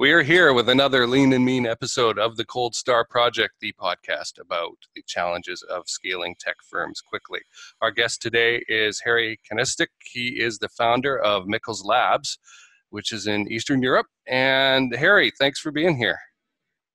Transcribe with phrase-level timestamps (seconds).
[0.00, 3.74] We are here with another lean and mean episode of the Cold Star Project, the
[3.78, 7.40] podcast about the challenges of scaling tech firms quickly.
[7.82, 9.88] Our guest today is Harry Kanistik.
[10.10, 12.38] He is the founder of Mikaels Labs,
[12.88, 14.06] which is in Eastern Europe.
[14.26, 16.18] And Harry, thanks for being here.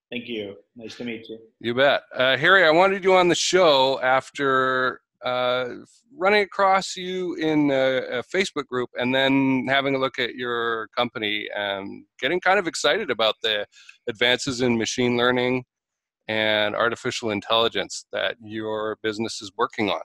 [0.09, 0.55] Thank you.
[0.75, 1.37] Nice to meet you.
[1.59, 2.01] You bet.
[2.11, 5.69] Uh, Harry, I wanted you on the show after uh,
[6.15, 10.87] running across you in a, a, Facebook group and then having a look at your
[10.95, 13.65] company and getting kind of excited about the
[14.07, 15.63] advances in machine learning
[16.27, 20.01] and artificial intelligence that your business is working on.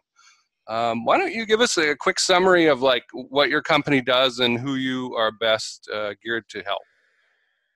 [0.68, 4.38] Um, why don't you give us a quick summary of like what your company does
[4.38, 6.82] and who you are best uh, geared to help?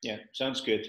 [0.02, 0.86] Yeah, sounds good.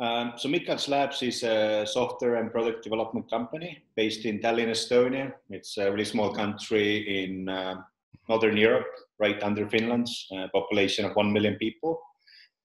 [0.00, 5.32] Um, so Mikaels Labs is a software and product development company based in Tallinn, Estonia.
[5.50, 7.76] It's a really small country in uh,
[8.28, 8.88] Northern Europe,
[9.20, 12.00] right under Finland's uh, population of 1 million people.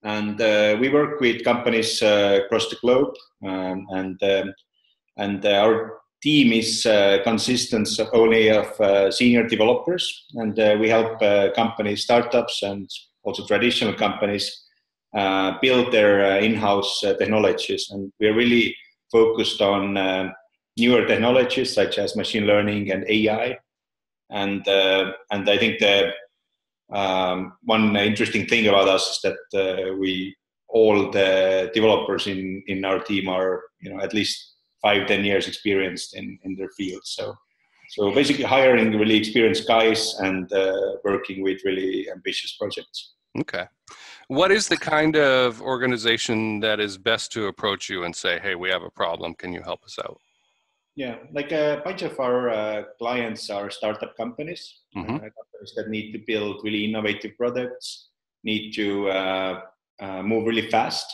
[0.02, 3.14] And uh, we work with companies uh, across the globe.
[3.46, 4.54] Um, and um,
[5.16, 10.26] and our team is uh, consistent only of uh, senior developers.
[10.34, 11.20] And we help
[11.54, 12.88] companies, startups, and
[13.22, 14.69] also traditional companies uh,
[15.12, 18.76] build their uh, in-house uh, technologies, and we're really
[19.10, 20.32] focused on um,
[20.76, 23.58] newer technologies such as machine learning and AI.
[24.30, 26.12] And and I think the
[26.92, 30.36] um, one interesting thing about us is that we
[30.68, 35.48] all the developers in in our team are you know at least five ten years
[35.48, 37.02] experienced in in their field.
[37.04, 37.34] So
[37.88, 43.14] so basically hiring really experienced guys and uh, working with really ambitious projects.
[43.40, 43.66] Okay
[44.30, 48.54] what is the kind of organization that is best to approach you and say, hey,
[48.54, 49.34] we have a problem.
[49.34, 50.20] Can you help us out?
[50.94, 55.16] Yeah, like a bunch of our uh, clients are startup companies, mm-hmm.
[55.16, 58.10] uh, companies that need to build really innovative products,
[58.44, 59.60] need to uh,
[60.00, 61.06] uh move really fast,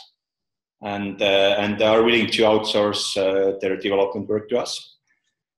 [0.83, 4.97] and uh, and are willing to outsource uh, their development work to us.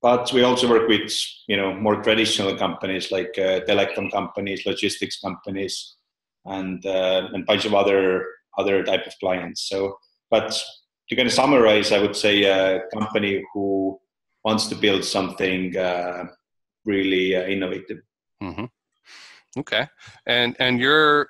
[0.02, 1.12] But we also work with
[1.48, 5.98] you know more traditional companies like telecom companies, logistics companies,
[6.46, 8.26] and uh, and a bunch of other
[8.58, 9.70] other type of clients.
[9.70, 9.98] So,
[10.30, 10.52] but
[11.10, 14.00] to kind of summarize, I would say a company who
[14.44, 16.26] wants to build something uh,
[16.86, 18.00] really uh, innovative.
[18.42, 18.66] Mm-hmm.
[19.58, 19.88] Okay,
[20.26, 21.30] and and your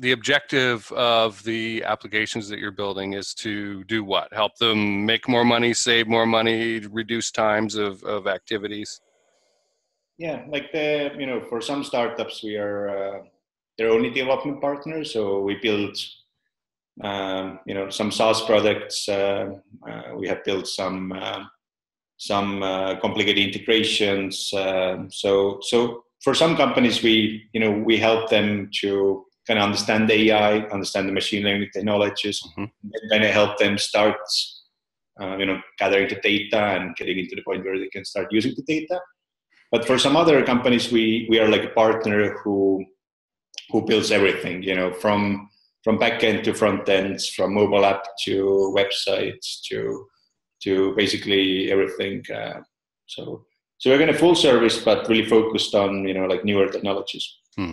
[0.00, 4.32] the objective of the applications that you're building is to do what?
[4.32, 9.00] Help them make more money, save more money, reduce times of, of activities.
[10.18, 13.22] Yeah, like the you know, for some startups, we are uh,
[13.80, 15.02] their only development partner.
[15.04, 15.98] So we built,
[17.02, 19.08] um, you know, some SaaS products.
[19.08, 19.54] Uh,
[19.88, 21.44] uh, we have built some uh,
[22.18, 24.52] some uh, complicated integrations.
[24.52, 29.64] Um, so so for some companies, we you know we help them to kind of
[29.64, 32.66] understand the AI, understand the machine learning technologies, mm-hmm.
[32.82, 34.20] and then I help them start.
[35.20, 38.28] Uh, you know, gathering the data and getting into the point where they can start
[38.30, 38.98] using the data.
[39.70, 42.86] But for some other companies, we we are like a partner who
[43.70, 45.48] who builds everything, you know, from
[45.82, 50.06] from backend to front ends, from mobile app to websites to
[50.62, 52.22] to basically everything.
[52.34, 52.60] Uh,
[53.06, 53.44] so
[53.78, 57.26] so we're going to full service, but really focused on you know like newer technologies.
[57.56, 57.72] Hmm.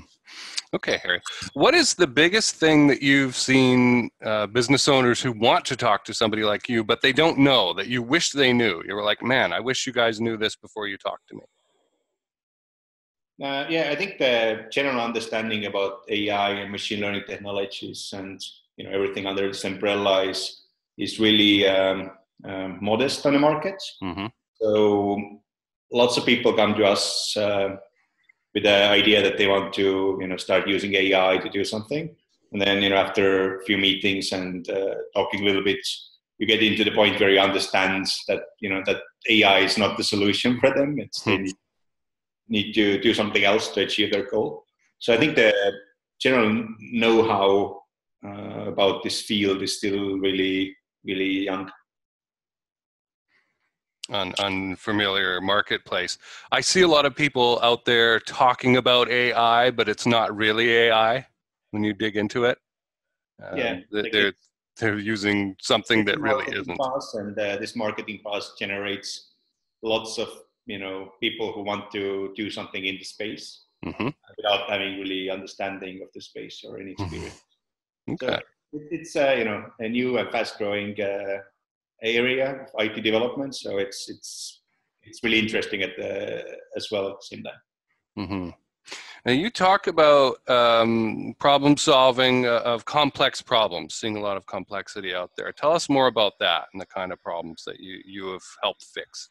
[0.73, 1.21] Okay, Harry.
[1.53, 6.03] What is the biggest thing that you've seen uh, business owners who want to talk
[6.05, 8.83] to somebody like you, but they don't know that you wish they knew?
[8.85, 11.43] You were like, man, I wish you guys knew this before you talked to me.
[13.41, 18.41] Uh, yeah, I think the general understanding about AI and machine learning technologies and
[18.77, 20.63] you know everything under this umbrella is
[20.97, 22.11] is really um,
[22.45, 23.81] um, modest on the market.
[24.01, 24.27] Mm-hmm.
[24.59, 25.39] So
[25.91, 27.75] lots of people come to us uh,
[28.55, 32.09] with the idea that they want to you know start using AI to do something,
[32.51, 35.85] and then you know after a few meetings and uh, talking a little bit,
[36.39, 39.95] you get into the point where you understand that you know that AI is not
[39.95, 40.97] the solution for them.
[40.97, 41.43] It's mm-hmm.
[41.43, 41.53] the
[42.49, 44.65] need to do something else to achieve their goal.
[44.99, 45.53] So I think the
[46.19, 47.81] general know-how
[48.25, 51.69] uh, about this field is still really, really young.
[54.09, 56.17] On unfamiliar marketplace.
[56.51, 60.71] I see a lot of people out there talking about AI, but it's not really
[60.71, 61.27] AI
[61.71, 62.57] when you dig into it.
[63.43, 64.33] Um, yeah, they're
[64.79, 66.79] they're using something that really isn't.
[67.13, 69.31] And uh, this marketing cost generates
[69.81, 70.29] lots of
[70.67, 74.09] you know people who want to do something in the space mm-hmm.
[74.37, 77.41] without having really understanding of the space or any experience.
[78.09, 78.39] Okay.
[78.73, 81.39] So it's uh, you know a new and fast growing uh,
[82.03, 84.61] area of IT development, so it's it's
[85.03, 86.43] it's really interesting at the,
[86.75, 87.61] as well at the same time.
[88.19, 88.49] Mm-hmm.
[89.25, 94.45] Now you talk about um, problem solving uh, of complex problems, seeing a lot of
[94.45, 95.51] complexity out there.
[95.51, 98.85] Tell us more about that and the kind of problems that you you have helped
[98.93, 99.29] fix.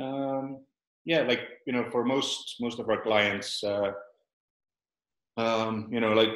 [0.00, 0.64] Um,
[1.04, 3.92] yeah, like you know, for most most of our clients, uh,
[5.36, 6.30] um, you know, like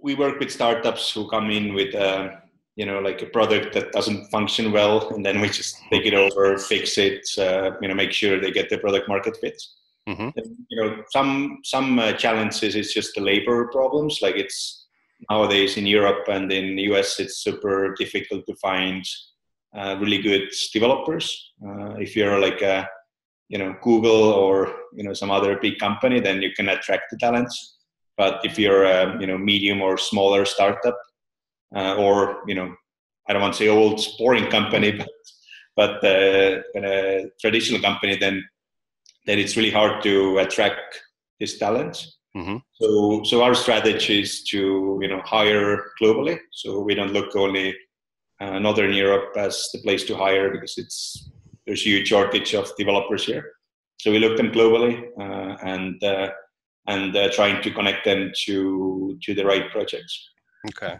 [0.00, 2.30] we work with startups who come in with uh,
[2.76, 6.14] you know like a product that doesn't function well, and then we just take it
[6.14, 9.60] over, fix it, uh, you know, make sure they get the product market fit.
[10.08, 10.30] Mm-hmm.
[10.36, 14.20] And, you know, some some uh, challenges is just the labor problems.
[14.22, 14.86] Like it's
[15.30, 19.04] nowadays in Europe and in the US, it's super difficult to find
[19.76, 21.52] uh, really good developers.
[21.64, 22.88] Uh, if you're like a
[23.52, 27.18] you know Google or you know some other big company, then you can attract the
[27.18, 27.76] talents.
[28.16, 30.98] But if you're a you know medium or smaller startup,
[31.76, 32.74] uh, or you know
[33.28, 35.08] I don't want to say old boring company, but
[35.76, 38.42] but uh, a traditional company, then
[39.26, 41.00] then it's really hard to attract
[41.38, 42.06] this talent.
[42.34, 42.56] Mm-hmm.
[42.80, 46.38] So, so our strategy is to you know hire globally.
[46.52, 47.76] So we don't look only
[48.40, 51.31] uh, Northern Europe as the place to hire because it's
[51.66, 53.52] there's a huge shortage of developers here.
[53.98, 56.30] So we look them globally uh, and uh,
[56.88, 60.30] and uh, trying to connect them to to the right projects.
[60.70, 60.98] Okay.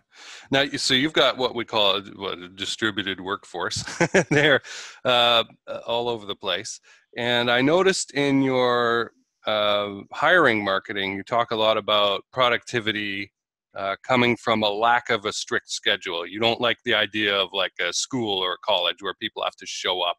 [0.51, 3.85] Now, so you've got what we call a, what, a distributed workforce
[4.31, 4.61] there,
[5.05, 5.45] uh,
[5.87, 6.81] all over the place.
[7.17, 9.13] And I noticed in your
[9.47, 13.33] uh, hiring marketing, you talk a lot about productivity
[13.77, 16.27] uh, coming from a lack of a strict schedule.
[16.27, 19.57] You don't like the idea of like a school or a college where people have
[19.57, 20.17] to show up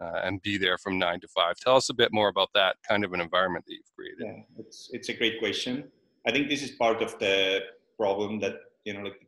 [0.00, 1.56] uh, and be there from nine to five.
[1.58, 4.18] Tell us a bit more about that kind of an environment that you've created.
[4.20, 5.84] Yeah, it's it's a great question.
[6.26, 7.60] I think this is part of the
[7.98, 9.20] problem that you know, like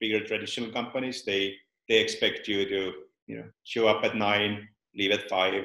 [0.00, 1.54] bigger traditional companies, they
[1.88, 2.92] they expect you to
[3.26, 5.64] you know show up at nine, leave at five,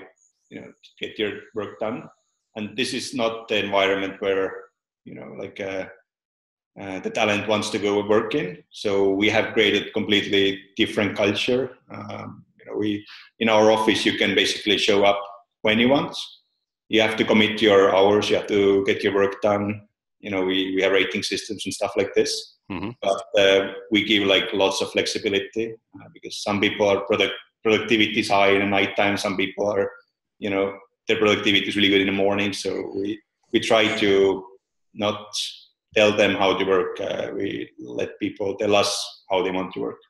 [0.52, 2.04] you know get your work done
[2.56, 4.66] and this is not the environment where
[5.06, 5.86] you know like uh,
[6.80, 11.78] uh, the talent wants to go work in so we have created completely different culture
[11.90, 12.46] um,
[12.82, 12.90] we
[13.40, 15.20] in our office you can basically show up
[15.66, 16.14] when you want
[16.90, 19.66] you have to commit your hours you have to get your work done
[20.20, 22.32] you know we, we have rating systems and stuff like this
[22.72, 22.92] mm-hmm.
[23.02, 23.62] but uh,
[23.92, 25.66] we give like lots of flexibility
[25.98, 27.34] uh, because some people are product
[27.64, 29.90] productivity is high in the nighttime some people are
[30.40, 30.66] you know
[31.08, 32.54] their productivity is really good in the morning.
[32.54, 34.46] So we we try to
[34.94, 35.28] not
[35.96, 37.00] tell them how to work.
[37.02, 38.92] Uh, we let people tell us
[39.30, 40.02] how they want to work.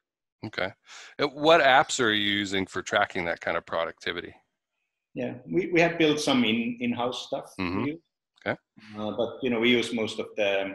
[0.46, 0.72] Okay.
[1.20, 4.34] Uh, what apps are you using for tracking that kind of productivity?
[5.14, 7.54] Yeah, we, we have built some in in house stuff.
[7.60, 7.92] Mm-hmm.
[8.46, 8.58] Okay.
[8.98, 10.74] Uh, but you know, we use most of the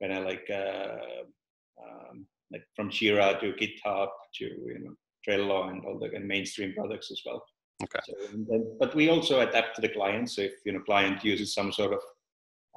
[0.00, 1.24] kind of like uh,
[1.82, 4.94] um, like from Jira to GitHub to you know
[5.26, 7.42] Trello and all the of mainstream products as well.
[7.82, 8.00] Okay.
[8.06, 8.14] So,
[8.48, 10.30] then, but we also adapt to the client.
[10.30, 12.00] So if you know client uses some sort of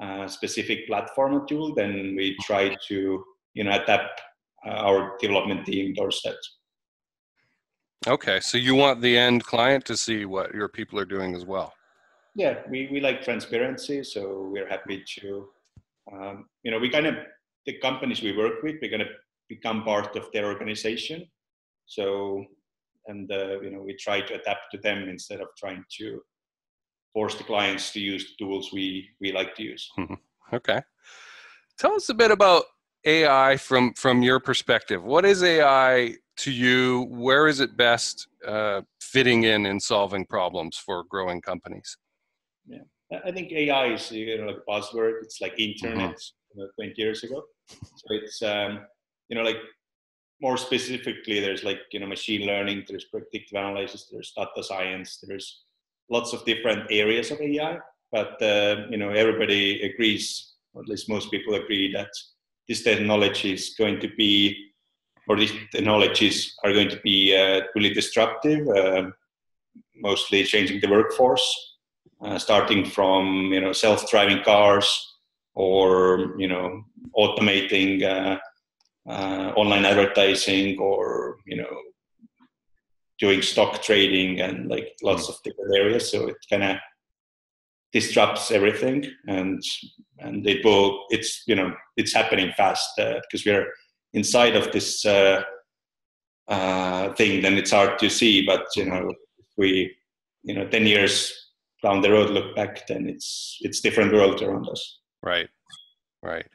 [0.01, 3.23] uh, specific platform or tool, then we try to
[3.53, 4.21] you know adapt
[4.65, 6.37] our development team towards that.
[8.07, 11.45] Okay, so you want the end client to see what your people are doing as
[11.45, 11.73] well.
[12.35, 15.49] Yeah, we, we like transparency, so we're happy to,
[16.13, 17.15] um, you know, we kind of
[17.65, 19.11] the companies we work with, we're going to
[19.49, 21.27] become part of their organization.
[21.85, 22.45] So
[23.07, 26.21] and uh, you know we try to adapt to them instead of trying to
[27.13, 29.89] force the clients to use the tools we we like to use.
[29.97, 30.13] Mm-hmm.
[30.53, 30.81] Okay,
[31.77, 32.65] tell us a bit about
[33.07, 35.01] AI from from your perspective.
[35.03, 37.07] What is AI to you?
[37.09, 41.97] Where is it best uh, fitting in in solving problems for growing companies?
[42.67, 42.79] Yeah,
[43.25, 45.23] I think AI is you know like a buzzword.
[45.23, 46.59] It's like internet mm-hmm.
[46.59, 47.43] you know, 20 years ago.
[47.69, 48.81] So it's um,
[49.29, 49.61] you know like
[50.41, 55.63] more specifically, there's like you know machine learning, there's predictive analysis, there's data science, there's
[56.09, 57.77] lots of different areas of AI.
[58.11, 62.11] But uh, you know everybody agrees, or at least most people agree, that
[62.67, 64.71] this technology is going to be,
[65.27, 69.09] or these technologies are going to be uh, really disruptive, uh,
[69.95, 71.77] mostly changing the workforce,
[72.21, 74.87] uh, starting from you know self-driving cars
[75.55, 76.83] or you know
[77.17, 78.37] automating uh,
[79.09, 81.81] uh, online advertising or you know
[83.19, 86.11] doing stock trading and like lots of different areas.
[86.11, 86.77] So it kind of
[87.93, 89.61] disrupts everything and
[90.19, 93.67] and it will it's you know it's happening fast because uh, we're
[94.13, 95.41] inside of this uh,
[96.47, 99.91] uh, thing then it's hard to see but you know if we
[100.43, 101.33] you know 10 years
[101.83, 104.99] down the road look back then it's it's different world around us.
[105.23, 105.49] Right.
[106.23, 106.47] Right.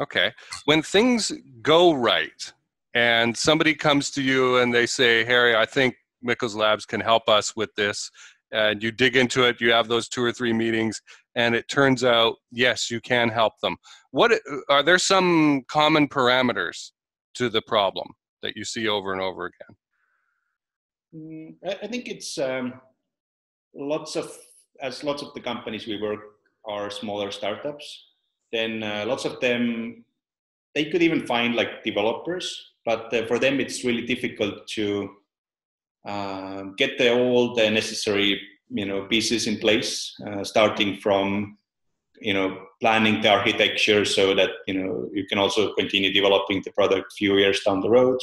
[0.00, 0.32] Okay.
[0.66, 1.32] When things
[1.62, 2.52] go right
[2.94, 7.28] and somebody comes to you and they say, Harry, I think Mikael's Labs can help
[7.28, 8.10] us with this,
[8.52, 11.00] and you dig into it, you have those two or three meetings,
[11.34, 13.76] and it turns out yes you can help them.
[14.10, 14.32] What
[14.68, 16.90] are there some common parameters
[17.34, 18.08] to the problem
[18.42, 19.76] that you see over and over again?
[21.14, 22.74] Mm, i think it's um,
[23.74, 24.30] lots of
[24.82, 26.20] as lots of the companies we work
[26.66, 27.86] are smaller startups
[28.52, 30.04] then uh, lots of them
[30.74, 35.16] they could even find like developers but uh, for them it's really difficult to
[36.06, 38.40] uh, get the, all the necessary
[38.70, 41.56] you know pieces in place uh, starting from
[42.20, 46.72] you know planning the architecture so that you know you can also continue developing the
[46.72, 48.18] product a few years down the road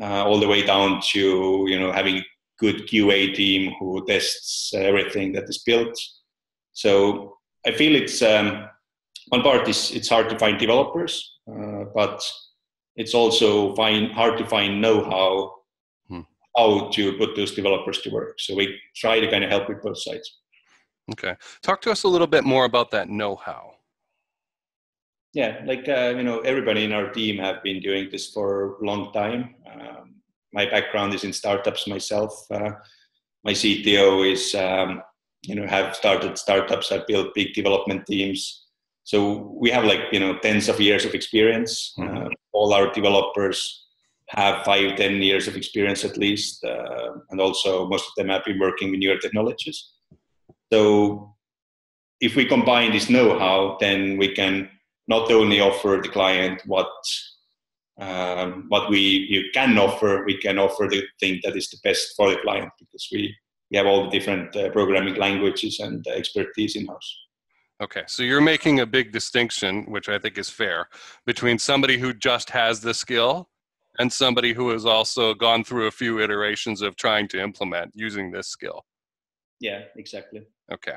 [0.00, 2.22] uh, all the way down to you know having
[2.58, 5.98] good qa team who tests everything that is built
[6.72, 8.68] so i feel it's um,
[9.28, 12.22] one part is it's hard to find developers uh, but
[12.96, 15.54] it's also find, hard to find know-how.
[16.56, 18.38] How to put those developers to work.
[18.38, 20.38] So we try to kind of help with both sides.
[21.12, 23.72] Okay, talk to us a little bit more about that know-how.
[25.34, 28.84] Yeah, like uh, you know, everybody in our team have been doing this for a
[28.84, 29.54] long time.
[29.70, 30.14] Um,
[30.52, 32.46] my background is in startups myself.
[32.50, 32.72] Uh,
[33.42, 35.02] my CTO is, um,
[35.42, 36.90] you know, have started startups.
[36.90, 38.62] have built big development teams
[39.04, 41.94] so we have like you know tens of years of experience.
[41.98, 42.26] Mm-hmm.
[42.26, 43.86] Uh, all our developers
[44.34, 48.44] have five, ten years of experience at least, uh, and also most of them have
[48.44, 49.92] been working with newer technologies.
[50.72, 51.34] So
[52.20, 54.70] if we combine this know-how, then we can
[55.06, 56.92] not only offer the client what
[58.00, 62.14] um, what we you can offer, we can offer the thing that is the best
[62.16, 63.36] for the client because we
[63.70, 67.18] we have all the different uh, programming languages and expertise in house.
[67.82, 70.88] Okay, so you're making a big distinction, which I think is fair,
[71.26, 73.48] between somebody who just has the skill
[73.98, 78.30] and somebody who has also gone through a few iterations of trying to implement using
[78.30, 78.84] this skill.
[79.60, 80.42] Yeah, exactly.
[80.72, 80.96] Okay,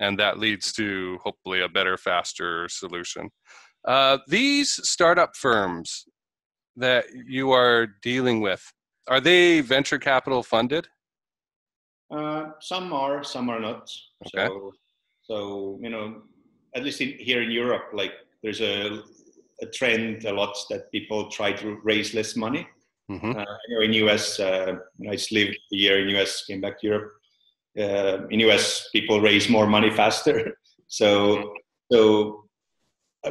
[0.00, 3.30] and that leads to hopefully a better, faster solution.
[3.86, 6.04] Uh, these startup firms
[6.76, 8.62] that you are dealing with,
[9.08, 10.88] are they venture capital funded?
[12.10, 13.90] Uh, some are, some are not.
[14.26, 14.46] Okay.
[14.46, 14.72] So
[15.22, 16.22] so you know,
[16.74, 18.12] at least in, here in Europe, like
[18.42, 19.02] there's a,
[19.62, 22.66] a trend a lot that people try to raise less money.
[23.10, 23.30] Mm-hmm.
[23.30, 24.74] Uh, you know, in US, uh,
[25.08, 27.12] I lived a year in US, came back to Europe.
[27.78, 30.56] Uh, in US, people raise more money faster.
[30.86, 31.52] so
[31.92, 32.44] so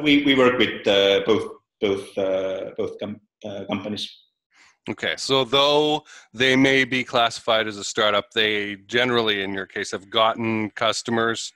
[0.02, 1.50] we, we work with uh, both
[1.80, 4.10] both uh, both com- uh, companies.
[4.88, 6.04] Okay, so though
[6.34, 11.54] they may be classified as a startup, they generally, in your case, have gotten customers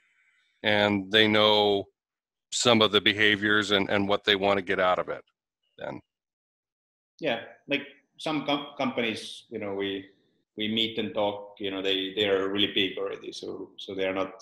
[0.63, 1.85] and they know
[2.51, 5.23] some of the behaviors and, and what they want to get out of it
[5.77, 5.99] then
[7.19, 7.83] yeah like
[8.17, 10.05] some com- companies you know we
[10.57, 14.05] we meet and talk you know they they are really big already so so they
[14.05, 14.33] are not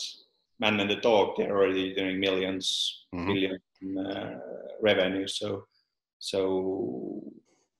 [0.59, 3.27] man and the dog they're already doing 1000000s mm-hmm.
[3.27, 3.59] million
[3.99, 4.39] uh,
[4.81, 5.65] revenue so
[6.19, 7.21] so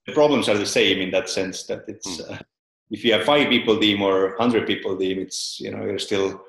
[0.06, 2.32] the problems are the same in that sense that it's mm.
[2.32, 2.38] uh,
[2.92, 6.42] if you have five people team or 100 people team it's you know you're still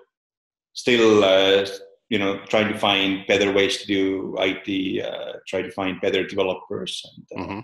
[0.75, 1.67] still uh,
[2.09, 6.27] you know trying to find better ways to do IT, uh, try to find better
[6.27, 7.05] developers.
[7.05, 7.61] And, uh, mm-hmm.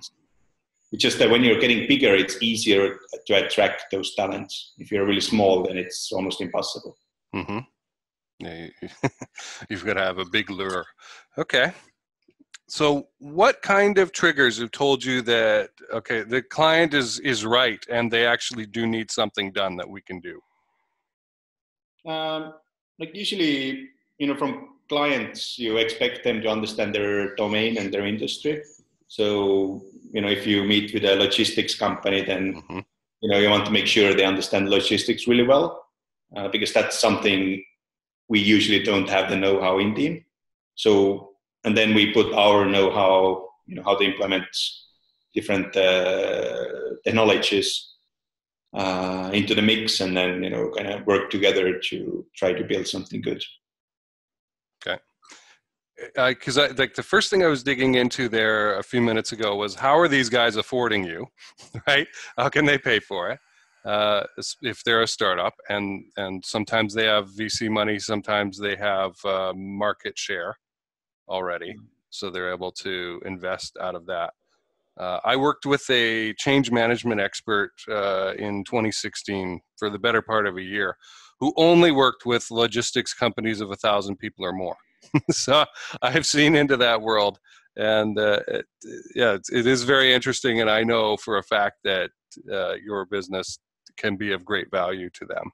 [0.93, 4.75] It's just that when you're getting bigger, it's easier to attract those talents.
[4.79, 6.97] If you're really small, then it's almost impossible.
[7.35, 7.59] Mm-hmm.
[8.39, 8.69] Yeah,
[9.69, 10.85] you've got to have a big lure.
[11.37, 11.73] Okay.
[12.69, 17.85] So, what kind of triggers have told you that okay, the client is is right
[17.91, 20.41] and they actually do need something done that we can do?
[22.11, 22.55] Um,
[22.99, 28.07] like usually you know from clients you expect them to understand their domain and their
[28.07, 28.63] industry.
[29.09, 29.83] So
[30.15, 32.81] you know if you meet with a logistics company then mm-hmm.
[33.21, 35.87] you know you want to make sure they understand logistics really well
[36.37, 37.63] uh, because that's something
[38.29, 40.25] we usually don't have the know-how in team
[40.77, 41.31] so
[41.65, 44.47] and then we put our know-how you know how to implement
[45.35, 46.67] different uh,
[47.05, 47.91] technologies
[48.73, 52.65] uh, into the mix and then you know kind of work together to try to
[52.65, 53.43] build something good
[54.87, 55.01] okay.
[56.17, 59.55] Because uh, like the first thing i was digging into there a few minutes ago
[59.55, 61.27] was how are these guys affording you
[61.87, 62.09] right?
[62.37, 63.39] How can they pay for it
[63.85, 64.25] uh,
[64.63, 65.55] if they're a startup?
[65.69, 70.57] And and sometimes they have vc money sometimes they have uh, market share
[71.29, 71.87] already mm-hmm.
[72.11, 74.33] so they're able to invest out of that.
[74.97, 80.47] Uh, I worked with a change management expert uh, in 2016 for the better part
[80.47, 80.97] of a year
[81.45, 84.77] who only worked with logistics companies of a thousand people or more.
[85.31, 85.67] so
[86.01, 87.39] I've seen into that world.
[87.77, 88.65] And uh, it,
[89.15, 90.63] yeah, it is very interesting.
[90.63, 92.09] And I know for a fact that
[92.51, 93.59] uh, your business
[93.99, 95.53] can be of great value to them.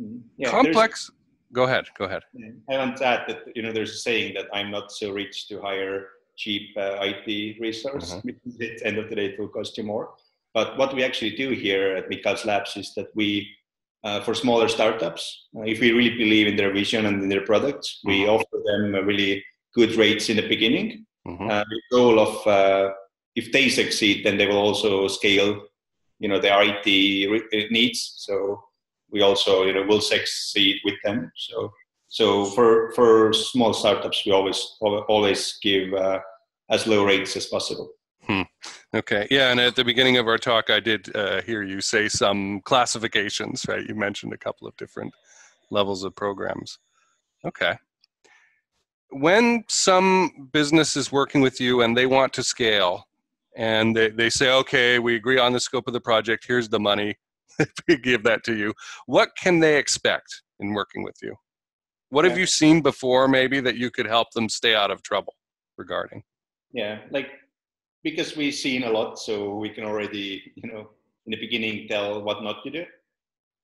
[0.00, 0.18] Mm-hmm.
[0.38, 1.10] Yeah, Complex.
[1.52, 1.84] go ahead.
[1.98, 2.22] Go ahead.
[2.70, 5.48] I want to add that you know there's a saying that I'm not so rich
[5.48, 6.06] to hire
[6.38, 8.14] cheap uh, IT resource.
[8.14, 8.28] Mm-hmm.
[8.28, 10.14] At the end of the day, it will cost you more.
[10.54, 13.48] But what we actually do here at Mikaels Labs is that we,
[14.04, 17.44] uh, for smaller startups, uh, if we really believe in their vision and in their
[17.44, 18.30] products, we mm-hmm.
[18.30, 21.04] offer them really good rates in the beginning.
[21.26, 21.50] Mm-hmm.
[21.50, 22.92] Uh, the goal of uh,
[23.34, 25.62] if they succeed, then they will also scale,
[26.18, 28.14] you know, their IT re- needs.
[28.16, 28.62] So
[29.10, 31.30] we also you know will succeed with them.
[31.36, 31.72] So
[32.08, 36.20] so for for small startups, we always always give uh,
[36.70, 37.90] as low rates as possible.
[38.94, 39.26] Okay.
[39.30, 42.62] Yeah, and at the beginning of our talk, I did uh, hear you say some
[42.62, 43.66] classifications.
[43.68, 43.86] Right?
[43.86, 45.12] You mentioned a couple of different
[45.70, 46.78] levels of programs.
[47.44, 47.74] Okay.
[49.10, 53.08] When some business is working with you and they want to scale,
[53.56, 56.80] and they, they say, okay, we agree on the scope of the project, here's the
[56.80, 57.16] money,
[57.58, 58.72] if we give that to you.
[59.06, 61.34] What can they expect in working with you?
[62.10, 65.34] What have you seen before, maybe, that you could help them stay out of trouble
[65.76, 66.22] regarding?
[66.72, 67.26] Yeah, like
[68.10, 70.90] because we've seen a lot, so we can already, you know,
[71.26, 72.84] in the beginning tell what not to do.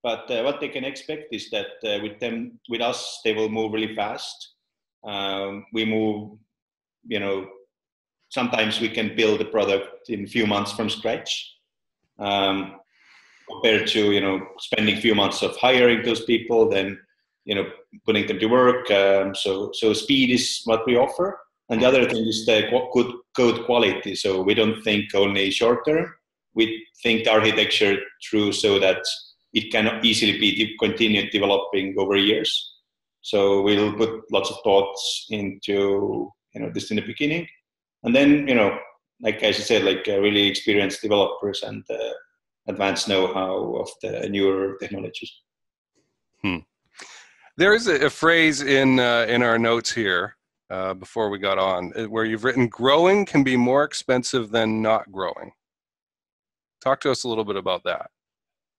[0.03, 3.49] But uh, what they can expect is that uh, with them, with us, they will
[3.49, 4.53] move really fast.
[5.03, 6.37] Um, we move,
[7.07, 7.47] you know,
[8.29, 11.53] sometimes we can build a product in a few months from scratch.
[12.19, 12.75] Um,
[13.49, 16.99] compared to you know spending a few months of hiring those people, then
[17.45, 17.65] you know
[18.05, 18.89] putting them to work.
[18.91, 23.11] Um, so so speed is what we offer, and the other thing is the good
[23.35, 24.15] code quality.
[24.15, 26.13] So we don't think only short term.
[26.53, 27.97] We think the architecture
[28.29, 29.03] through so that
[29.53, 32.73] it can easily be continued developing over years.
[33.21, 37.47] So we'll put lots of thoughts into you know this in the beginning,
[38.03, 38.77] and then you know
[39.21, 42.13] like as I said, like uh, really experienced developers and uh,
[42.67, 45.31] advanced know-how of the newer technologies.
[46.41, 46.57] Hmm.
[47.57, 50.35] There is a, a phrase in uh, in our notes here
[50.69, 54.81] uh, before we got on uh, where you've written growing can be more expensive than
[54.81, 55.51] not growing.
[56.81, 58.11] Talk to us a little bit about that.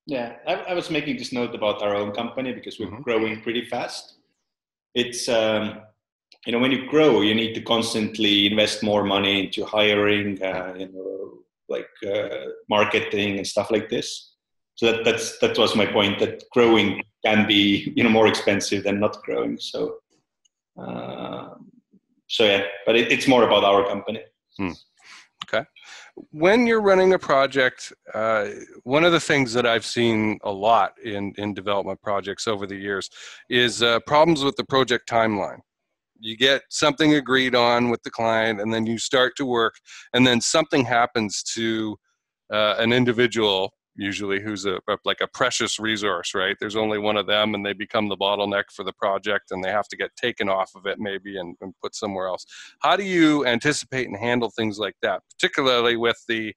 [0.07, 3.03] Yeah, I, I was making this note about our own company because we're mm-hmm.
[3.03, 4.15] growing pretty fast.
[4.95, 5.81] It's um,
[6.47, 10.75] you know when you grow, you need to constantly invest more money into hiring, uh,
[10.79, 14.35] you know, like uh, marketing and stuff like this.
[14.77, 18.85] So that, that's that was my point that growing can be you know more expensive
[18.85, 19.59] than not growing.
[19.59, 19.97] So
[20.81, 21.49] uh,
[22.29, 24.21] so yeah, but it, it's more about our company.
[24.57, 24.73] Hmm.
[25.45, 25.65] Okay.
[26.31, 28.49] When you're running a project, uh,
[28.85, 32.77] one of the things that I've seen a lot in, in development projects over the
[32.77, 33.11] years
[33.51, 35.61] is uh, problems with the project timeline
[36.19, 39.75] you get something agreed on with the client and then you start to work
[40.15, 41.97] and then something happens to
[42.53, 46.57] uh, an individual usually who's a, like a precious resource right?
[46.61, 49.71] There's only one of them and they become the bottleneck for the project and they
[49.71, 52.45] have to get taken off of it maybe and, and put somewhere else.
[52.81, 56.55] How do you anticipate and handle things like that particularly with the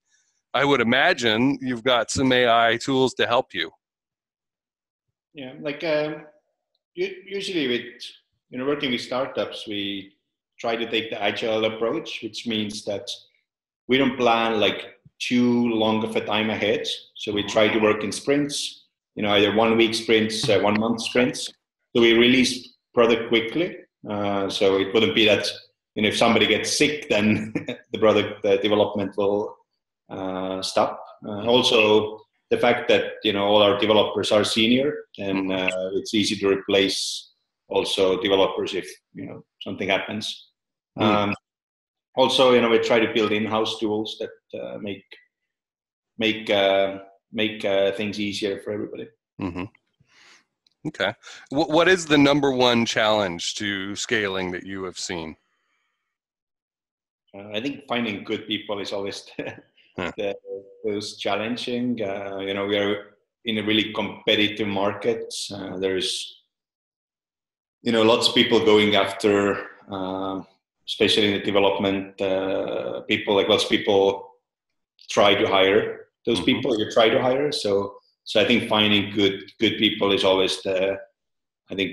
[0.54, 3.69] i would imagine you've got some ai tools to help you?
[5.34, 6.25] Yeah like um,
[6.95, 8.04] usually with
[8.49, 10.13] you know, working with startups, we
[10.60, 13.10] try to take the agile approach, which means that
[13.89, 16.88] we don't plan like too long of a time ahead.
[17.15, 20.80] So we try to work in sprints, you know, either one week sprints, uh, one
[20.80, 21.49] month sprints.
[21.93, 23.78] So we release product quickly.
[24.10, 25.45] Uh, so it wouldn't be that,
[25.95, 27.54] you know, if somebody gets sick, then
[27.91, 29.58] the product uh, development will
[30.10, 31.04] uh, stop.
[31.28, 36.15] Uh, also, the fact that you know all our developers are senior, and uh, it's
[36.15, 37.32] easy to replace
[37.67, 40.49] also developers if you know something happens.
[40.97, 41.04] Mm.
[41.04, 41.36] Um,
[42.20, 45.06] also, you know, we try to build in-house tools that uh, make
[46.18, 47.00] make uh,
[47.32, 49.08] make uh, things easier for everybody.
[49.42, 49.64] Mm-hmm.
[50.88, 51.14] Okay,
[51.50, 55.38] what is the number one challenge to scaling that you have seen?
[57.34, 59.56] Uh, I think finding good people is always the,
[59.98, 60.12] huh.
[60.18, 60.36] the
[60.84, 62.02] most challenging.
[62.02, 65.34] Uh, you know, we are in a really competitive market.
[65.54, 66.44] Uh, there's
[67.82, 70.42] you know lots of people going after uh,
[70.89, 74.02] especially in the development uh, people like lots of people
[75.10, 76.52] try to hire those mm-hmm.
[76.52, 80.62] people you try to hire so so i think finding good good people is always
[80.63, 80.97] the
[81.71, 81.91] i think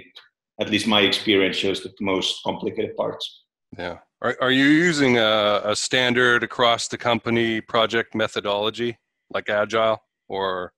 [0.60, 3.44] at least my experience shows the most complicated parts
[3.78, 8.98] yeah are, are you using a, a standard across the company project methodology
[9.30, 10.72] like agile or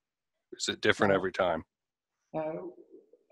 [0.52, 1.62] is it different every time
[2.36, 2.60] uh,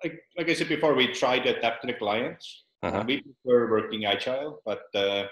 [0.03, 2.65] like like I said before, we try to adapt to the clients.
[2.87, 3.05] Uh-huh.
[3.07, 5.25] We prefer working agile, but uh,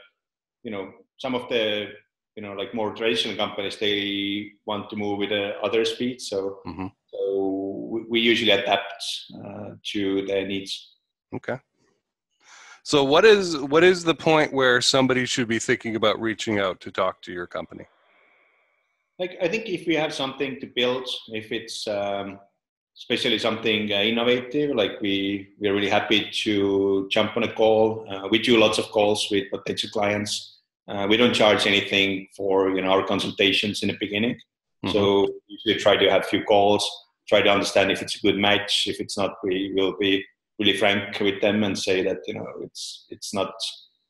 [0.63, 1.89] you know some of the
[2.37, 6.21] you know like more traditional companies they want to move with uh, other speed.
[6.21, 6.87] So mm-hmm.
[7.07, 9.05] so we, we, usually adapt
[9.45, 10.97] uh, to their needs.
[11.35, 11.59] Okay.
[12.83, 16.81] So what is what is the point where somebody should be thinking about reaching out
[16.81, 17.87] to talk to your company?
[19.19, 22.39] Like I think if we have something to build, if it's um,
[22.97, 28.07] especially something uh, innovative, like we we are really happy to jump on a call.
[28.09, 30.61] Uh, we do lots of calls with potential clients.
[30.87, 34.35] Uh, we don't charge anything for you know our consultations in the beginning.
[34.35, 34.93] Mm-hmm.
[34.93, 36.89] So usually try to have a few calls,
[37.29, 38.87] try to understand if it's a good match.
[38.87, 40.25] If it's not, we will be
[40.59, 43.55] really frank with them and say that you know it's it's not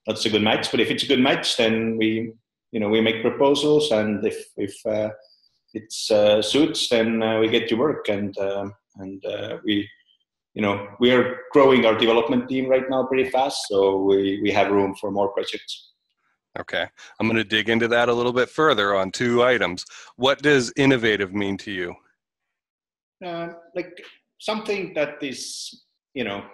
[0.06, 0.70] not a good match.
[0.70, 2.32] But if it's a good match, then we
[2.72, 5.10] you know we make proposals, and if if uh,
[5.74, 9.88] it uh, suits, then uh, we get to work, and um, and uh, we
[10.54, 14.50] you know we are growing our development team right now pretty fast, so we we
[14.50, 15.92] have room for more projects.
[16.58, 16.86] Okay,
[17.18, 19.84] I'm going to dig into that a little bit further on two items.
[20.16, 21.94] What does innovative mean to you?
[23.20, 23.98] Like
[24.38, 25.82] something that is
[26.14, 26.44] you know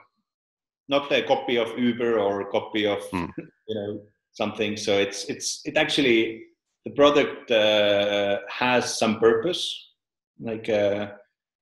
[0.88, 3.26] not a copy of uber or a copy of hmm.
[3.68, 4.00] you know
[4.32, 6.44] something so it's it's it actually
[6.84, 9.90] the product uh, has some purpose
[10.40, 11.08] like uh,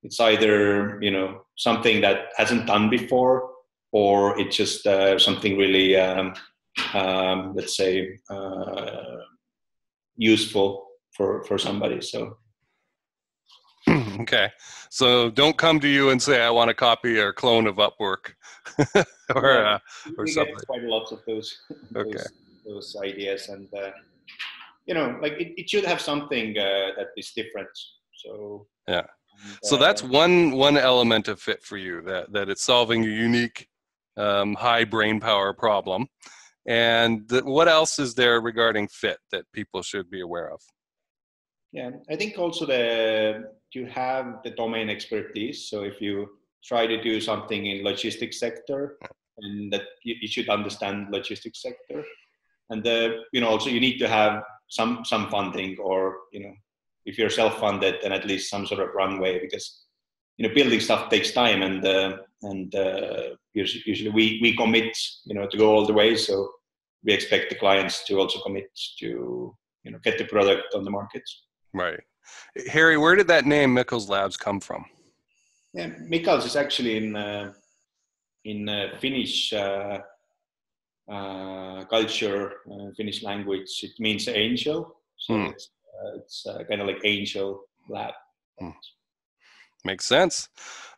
[0.03, 3.51] it's either you know something that hasn't done before
[3.91, 6.33] or it's just uh, something really um,
[6.93, 9.17] um, let's say uh,
[10.15, 12.37] useful for for somebody so
[14.19, 14.51] okay.
[14.89, 18.33] So don't come to you and say I want a copy or clone of Upwork
[19.35, 19.79] or uh,
[20.17, 20.55] or something.
[20.67, 21.57] quite lots of those
[21.95, 22.11] okay.
[22.11, 22.31] those,
[22.65, 23.91] those ideas and uh,
[24.89, 27.69] you know like it, it should have something uh, that is different.
[28.23, 29.05] So yeah.
[29.43, 33.05] And, so that's uh, one one element of fit for you that that it's solving
[33.05, 33.67] a unique
[34.17, 36.07] um, high brain power problem.
[36.65, 40.59] And the, what else is there regarding fit that people should be aware of?
[41.71, 45.69] Yeah, I think also the you have the domain expertise.
[45.69, 46.27] So if you
[46.65, 48.97] try to do something in logistics sector,
[49.37, 52.03] and that you, you should understand logistics sector,
[52.71, 56.53] and the you know also you need to have some some funding or you know
[57.05, 59.85] if you're self-funded then at least some sort of runway because
[60.37, 64.97] you know building stuff takes time and uh, and uh, usually, usually we we commit
[65.25, 66.15] you know to go all the way.
[66.15, 66.49] So
[67.03, 68.67] we expect the clients to also commit
[68.99, 71.23] to you know get the product on the market.
[71.73, 71.99] Right.
[72.67, 74.85] Harry, where did that name Mikaels Labs come from?
[75.73, 77.53] Yeah, Mikaels is actually in uh,
[78.45, 79.53] in uh, Finnish
[81.09, 83.69] uh, uh culture, uh, Finnish language.
[83.83, 85.45] It means angel, so hmm.
[85.45, 85.69] it's
[86.03, 88.13] uh, it's kind of like angel lab.
[88.59, 88.71] Hmm.
[89.85, 90.49] Makes sense.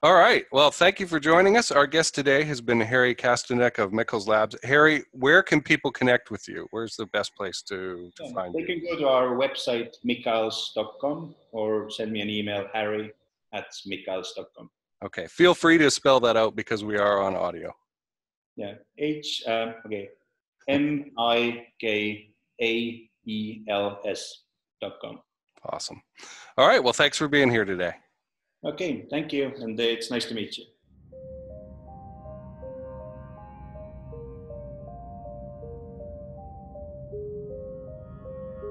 [0.01, 0.45] All right.
[0.51, 1.69] Well, thank you for joining us.
[1.71, 4.55] Our guest today has been Harry Kastanek of Mikaels Labs.
[4.63, 6.67] Harry, where can people connect with you?
[6.71, 8.65] Where's the best place to, to yeah, find they you?
[8.65, 13.11] They can go to our website, mikaels.com, or send me an email, harry
[13.53, 14.71] at mikaels.com.
[15.05, 15.27] Okay.
[15.27, 17.71] Feel free to spell that out because we are on audio.
[18.55, 18.73] Yeah.
[18.97, 20.09] H, uh, okay.
[20.67, 22.29] M I K
[22.61, 24.43] A E L S
[24.81, 25.19] dot com.
[25.65, 26.01] Awesome.
[26.57, 26.83] All right.
[26.83, 27.93] Well, thanks for being here today.
[28.63, 30.65] Okay, thank you, and uh, it's nice to meet you.